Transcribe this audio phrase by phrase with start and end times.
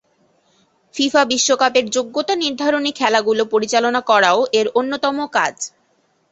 [0.95, 5.55] FIFA বিশ্বকাপের যোগ্যতা নির্ধারণী খেলাগুলো পরিচালনা করাও এর অন্যতম কাজ।